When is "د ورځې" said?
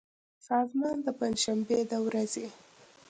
1.89-2.47